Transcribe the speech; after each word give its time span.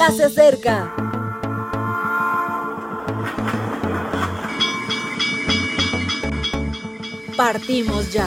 ya 0.00 0.10
se 0.12 0.24
acerca. 0.24 0.94
Partimos 7.36 8.10
ya. 8.10 8.26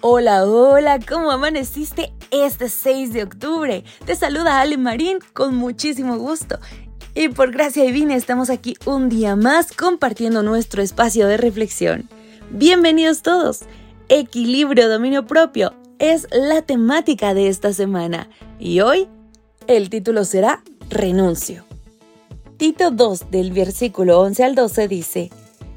Hola, 0.00 0.44
hola, 0.44 0.98
¿cómo 1.08 1.30
amaneciste 1.30 2.12
este 2.32 2.68
6 2.68 3.12
de 3.12 3.22
octubre? 3.22 3.84
Te 4.04 4.16
saluda 4.16 4.60
Ale 4.60 4.78
Marín 4.78 5.18
con 5.32 5.54
muchísimo 5.54 6.18
gusto. 6.18 6.58
Y 7.14 7.28
por 7.28 7.52
gracia 7.52 7.84
divina 7.84 8.16
estamos 8.16 8.50
aquí 8.50 8.76
un 8.84 9.08
día 9.08 9.36
más 9.36 9.72
compartiendo 9.72 10.42
nuestro 10.42 10.82
espacio 10.82 11.28
de 11.28 11.36
reflexión. 11.36 12.17
Bienvenidos 12.50 13.20
todos. 13.20 13.60
Equilibrio, 14.08 14.88
dominio 14.88 15.26
propio 15.26 15.74
es 15.98 16.26
la 16.32 16.62
temática 16.62 17.34
de 17.34 17.48
esta 17.48 17.74
semana. 17.74 18.30
Y 18.58 18.80
hoy 18.80 19.06
el 19.66 19.90
título 19.90 20.24
será 20.24 20.62
Renuncio. 20.88 21.64
Tito 22.56 22.90
2 22.90 23.30
del 23.30 23.52
versículo 23.52 24.18
11 24.20 24.44
al 24.44 24.54
12 24.54 24.88
dice, 24.88 25.30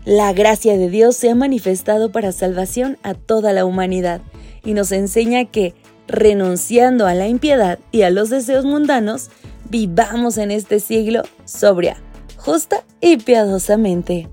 La 0.05 0.31
gracia 0.31 0.77
de 0.77 0.89
Dios 0.89 1.17
se 1.17 1.29
ha 1.29 1.35
manifestado 1.35 2.13
para 2.13 2.31
salvación 2.31 2.97
a 3.03 3.15
toda 3.15 3.51
la 3.51 3.65
humanidad 3.65 4.21
y 4.63 4.73
nos 4.73 4.93
enseña 4.93 5.43
que, 5.45 5.75
renunciando 6.07 7.05
a 7.05 7.13
la 7.13 7.27
impiedad 7.27 7.79
y 7.91 8.03
a 8.03 8.09
los 8.11 8.29
deseos 8.29 8.63
mundanos, 8.63 9.29
vivamos 9.69 10.37
en 10.37 10.51
este 10.51 10.79
siglo 10.79 11.23
sobria, 11.43 11.97
justa 12.37 12.85
y 13.01 13.17
piadosamente. 13.17 14.29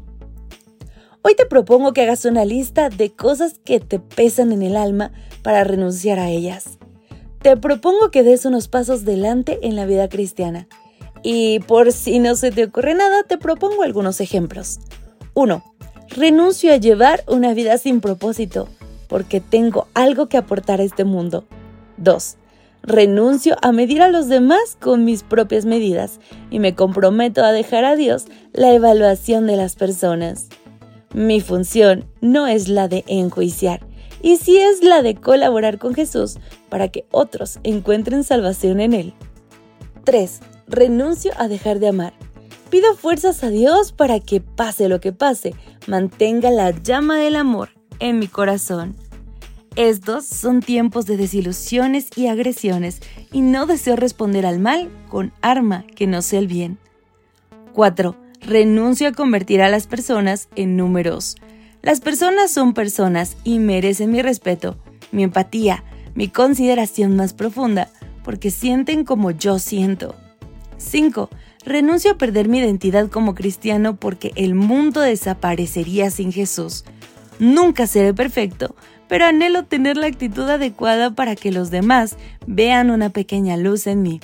Hoy 1.23 1.35
te 1.35 1.47
propongo 1.47 1.93
que 1.93 2.03
hagas 2.03 2.25
una 2.25 2.45
lista 2.45 2.91
de 2.91 3.11
cosas 3.11 3.59
que 3.65 3.81
te 3.81 3.99
pesan 3.99 4.53
en 4.53 4.63
el 4.63 4.77
alma 4.77 5.11
para 5.43 5.65
renunciar 5.65 6.19
a 6.21 6.31
ellas. 6.31 6.79
Te 7.43 7.57
propongo 7.57 8.11
que 8.11 8.23
des 8.23 8.45
unos 8.45 8.69
pasos 8.69 9.05
delante 9.05 9.59
en 9.63 9.75
la 9.75 9.85
vida 9.85 10.09
cristiana. 10.09 10.69
Y 11.23 11.59
por 11.61 11.93
si 11.93 12.21
no 12.21 12.37
se 12.37 12.53
te 12.53 12.65
ocurre 12.65 12.95
nada, 12.95 13.25
te 13.25 13.37
propongo 13.37 13.83
algunos 13.83 14.21
ejemplos. 14.21 14.79
1. 15.35 15.65
Renuncio 16.11 16.73
a 16.73 16.77
llevar 16.77 17.25
una 17.27 17.53
vida 17.53 17.79
sin 17.79 18.01
propósito, 18.01 18.69
porque 19.09 19.41
tengo 19.41 19.89
algo 19.95 20.29
que 20.29 20.37
aportar 20.37 20.81
a 20.81 20.85
este 20.85 21.05
mundo. 21.05 21.45
2. 21.97 22.37
Renuncio 22.83 23.57
a 23.61 23.73
medir 23.73 24.03
a 24.03 24.09
los 24.09 24.29
demás 24.29 24.77
con 24.81 25.05
mis 25.05 25.25
propias 25.25 25.65
medidas 25.65 26.21
y 26.51 26.61
me 26.61 26.77
comprometo 26.77 27.45
a 27.45 27.53
dejar 27.53 27.85
a 27.85 27.97
Dios 27.97 28.27
la 28.53 28.73
evaluación 28.73 29.47
de 29.47 29.57
las 29.57 29.75
personas. 29.75 30.49
Mi 31.19 31.41
función 31.41 32.05
no 32.21 32.47
es 32.47 32.69
la 32.69 32.87
de 32.87 33.03
enjuiciar, 33.09 33.85
y 34.23 34.37
sí 34.37 34.57
es 34.57 34.85
la 34.85 35.03
de 35.03 35.17
colaborar 35.17 35.79
con 35.79 35.93
Jesús 35.93 36.39
para 36.69 36.91
que 36.91 37.07
otros 37.11 37.59
encuentren 37.65 38.23
salvación 38.23 38.79
en 38.79 38.93
Él. 38.93 39.15
3. 40.05 40.39
Renuncio 40.69 41.33
a 41.37 41.49
dejar 41.49 41.81
de 41.81 41.89
amar. 41.89 42.13
Pido 42.71 42.95
fuerzas 42.95 43.43
a 43.43 43.51
Dios 43.51 43.91
para 43.91 44.21
que 44.21 44.41
pase 44.41 44.89
lo 44.89 45.01
que 45.01 45.13
pase, 45.13 45.57
mantenga 45.89 46.53
la 46.53 46.71
llama 46.71 47.19
del 47.19 47.35
amor 47.35 47.71
en 47.99 48.21
mi 48.21 48.29
corazón. 48.29 48.95
Estos 49.75 50.25
son 50.25 50.61
tiempos 50.61 51.07
de 51.07 51.17
desilusiones 51.17 52.11
y 52.15 52.29
agresiones 52.29 53.01
y 53.33 53.41
no 53.41 53.67
deseo 53.67 53.97
responder 53.97 54.47
al 54.47 54.61
mal 54.61 54.89
con 55.09 55.33
arma 55.43 55.85
que 55.97 56.07
no 56.07 56.23
sea 56.23 56.39
el 56.39 56.47
bien. 56.47 56.79
4. 57.73 58.28
Renuncio 58.41 59.09
a 59.09 59.13
convertir 59.13 59.61
a 59.61 59.69
las 59.69 59.87
personas 59.87 60.49
en 60.57 60.77
números. 60.77 61.37
Las 61.83 62.01
personas 62.01 62.51
son 62.51 62.75
personas 62.75 63.37
y 63.45 63.59
merecen 63.59 64.11
mi 64.11 64.23
respeto, 64.23 64.79
mi 65.13 65.23
empatía, 65.23 65.85
mi 66.15 66.29
consideración 66.29 67.17
más 67.17 67.35
profunda, 67.35 67.91
porque 68.25 68.51
sienten 68.51 69.05
como 69.05 69.31
yo 69.31 69.59
siento. 69.59 70.15
5. 70.79 71.29
Renuncio 71.65 72.13
a 72.13 72.19
perder 72.19 72.49
mi 72.49 72.59
identidad 72.59 73.09
como 73.09 73.35
cristiano 73.35 73.97
porque 73.97 74.33
el 74.37 74.55
mundo 74.55 75.01
desaparecería 75.01 76.11
sin 76.11 76.33
Jesús. 76.33 76.85
Nunca 77.39 77.87
seré 77.87 78.15
perfecto, 78.15 78.75
pero 79.09 79.27
anhelo 79.27 79.65
tener 79.65 79.97
la 79.97 80.07
actitud 80.07 80.49
adecuada 80.49 81.15
para 81.15 81.37
que 81.37 81.53
los 81.53 81.71
demás 81.71 82.17
vean 82.47 82.91
una 82.91 83.11
pequeña 83.11 83.57
luz 83.57 83.87
en 83.87 84.03
mí. 84.03 84.21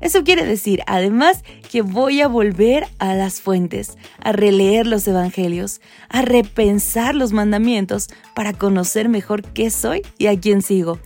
Eso 0.00 0.24
quiere 0.24 0.46
decir, 0.46 0.82
además, 0.86 1.44
que 1.70 1.82
voy 1.82 2.20
a 2.20 2.28
volver 2.28 2.86
a 2.98 3.14
las 3.14 3.40
fuentes, 3.40 3.98
a 4.18 4.32
releer 4.32 4.86
los 4.86 5.06
evangelios, 5.06 5.80
a 6.08 6.22
repensar 6.22 7.14
los 7.14 7.32
mandamientos 7.32 8.08
para 8.34 8.52
conocer 8.52 9.08
mejor 9.08 9.42
qué 9.42 9.70
soy 9.70 10.02
y 10.16 10.26
a 10.26 10.38
quién 10.38 10.62
sigo. 10.62 10.98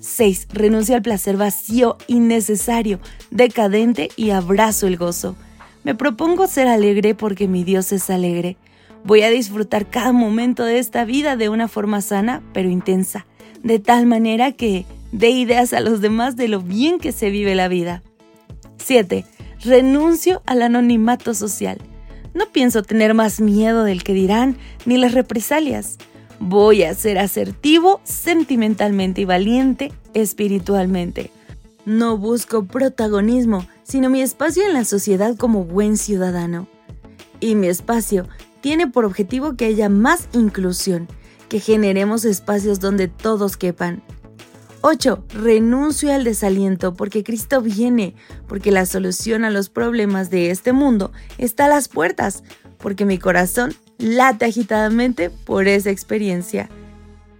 6. 0.00 0.48
Renuncio 0.52 0.94
al 0.94 1.02
placer 1.02 1.36
vacío, 1.36 1.96
innecesario, 2.06 3.00
decadente 3.30 4.10
y 4.16 4.30
abrazo 4.30 4.86
el 4.86 4.96
gozo. 4.96 5.34
Me 5.82 5.94
propongo 5.94 6.46
ser 6.46 6.68
alegre 6.68 7.14
porque 7.14 7.48
mi 7.48 7.64
Dios 7.64 7.92
es 7.92 8.10
alegre. 8.10 8.56
Voy 9.04 9.22
a 9.22 9.30
disfrutar 9.30 9.88
cada 9.88 10.12
momento 10.12 10.64
de 10.64 10.78
esta 10.78 11.04
vida 11.04 11.36
de 11.36 11.48
una 11.48 11.68
forma 11.68 12.00
sana 12.00 12.42
pero 12.52 12.68
intensa, 12.68 13.26
de 13.62 13.78
tal 13.78 14.06
manera 14.06 14.52
que 14.52 14.84
dé 15.12 15.30
ideas 15.30 15.72
a 15.72 15.80
los 15.80 16.00
demás 16.00 16.36
de 16.36 16.48
lo 16.48 16.60
bien 16.60 16.98
que 16.98 17.12
se 17.12 17.30
vive 17.30 17.54
la 17.54 17.68
vida. 17.68 18.02
7. 18.86 19.26
Renuncio 19.64 20.42
al 20.46 20.62
anonimato 20.62 21.34
social. 21.34 21.78
No 22.34 22.46
pienso 22.52 22.84
tener 22.84 23.14
más 23.14 23.40
miedo 23.40 23.82
del 23.82 24.04
que 24.04 24.12
dirán 24.12 24.56
ni 24.84 24.96
las 24.96 25.12
represalias. 25.12 25.96
Voy 26.38 26.84
a 26.84 26.94
ser 26.94 27.18
asertivo 27.18 28.00
sentimentalmente 28.04 29.22
y 29.22 29.24
valiente 29.24 29.92
espiritualmente. 30.14 31.32
No 31.84 32.16
busco 32.16 32.66
protagonismo, 32.66 33.66
sino 33.82 34.08
mi 34.08 34.22
espacio 34.22 34.64
en 34.64 34.72
la 34.72 34.84
sociedad 34.84 35.36
como 35.36 35.64
buen 35.64 35.96
ciudadano. 35.96 36.68
Y 37.40 37.56
mi 37.56 37.66
espacio 37.66 38.28
tiene 38.60 38.86
por 38.86 39.04
objetivo 39.04 39.56
que 39.56 39.64
haya 39.64 39.88
más 39.88 40.28
inclusión, 40.32 41.08
que 41.48 41.58
generemos 41.58 42.24
espacios 42.24 42.78
donde 42.78 43.08
todos 43.08 43.56
quepan, 43.56 44.04
8. 44.88 45.24
Renuncio 45.30 46.14
al 46.14 46.22
desaliento 46.22 46.94
porque 46.94 47.24
Cristo 47.24 47.60
viene, 47.60 48.14
porque 48.46 48.70
la 48.70 48.86
solución 48.86 49.44
a 49.44 49.50
los 49.50 49.68
problemas 49.68 50.30
de 50.30 50.52
este 50.52 50.72
mundo 50.72 51.10
está 51.38 51.64
a 51.64 51.68
las 51.68 51.88
puertas, 51.88 52.44
porque 52.78 53.04
mi 53.04 53.18
corazón 53.18 53.74
late 53.98 54.44
agitadamente 54.44 55.28
por 55.28 55.66
esa 55.66 55.90
experiencia. 55.90 56.68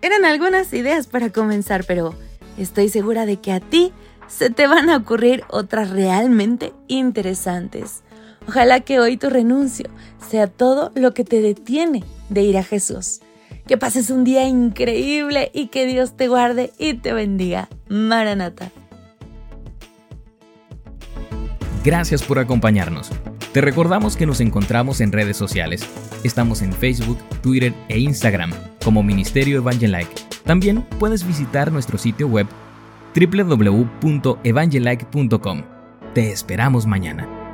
Eran 0.03 0.25
algunas 0.25 0.73
ideas 0.73 1.07
para 1.07 1.31
comenzar, 1.31 1.85
pero 1.85 2.17
estoy 2.59 2.89
segura 2.89 3.27
de 3.27 3.37
que 3.37 3.53
a 3.53 3.61
ti 3.61 3.93
se 4.27 4.51
te 4.51 4.67
van 4.67 4.91
a 4.91 4.97
ocurrir 4.97 5.45
otras 5.49 5.91
realmente 5.91 6.73
interesantes. 6.89 8.03
Ojalá 8.49 8.81
que 8.81 8.99
hoy 8.99 9.19
tu 9.19 9.31
renuncio 9.31 9.89
sea 10.29 10.49
todo 10.49 10.91
lo 10.97 11.15
que 11.15 11.23
te 11.23 11.41
detiene 11.41 12.03
de 12.29 12.43
ir 12.43 12.59
a 12.59 12.65
Jesús. 12.65 13.21
Que 13.67 13.77
pases 13.77 14.09
un 14.11 14.23
día 14.25 14.47
increíble 14.47 15.51
y 15.53 15.67
que 15.69 15.87
Dios 15.87 16.17
te 16.17 16.29
guarde 16.29 16.73
y 16.79 16.95
te 16.95 17.13
bendiga. 17.13 17.69
Maranata. 17.89 18.71
Gracias 21.85 22.23
por 22.23 22.39
acompañarnos. 22.39 23.11
Te 23.53 23.61
recordamos 23.61 24.17
que 24.17 24.25
nos 24.27 24.41
encontramos 24.41 25.01
en 25.01 25.11
redes 25.13 25.37
sociales. 25.37 25.87
Estamos 26.25 26.63
en 26.63 26.73
Facebook, 26.73 27.19
Twitter 27.43 27.75
e 27.89 27.99
Instagram 27.99 28.53
como 28.85 29.03
Ministerio 29.03 29.59
Evangelike. 29.59 30.15
También 30.45 30.83
puedes 30.99 31.27
visitar 31.27 31.73
nuestro 31.73 31.97
sitio 31.97 32.29
web 32.29 32.47
www.evangelike.com. 33.15 35.63
Te 36.13 36.33
esperamos 36.33 36.87
mañana. 36.87 37.46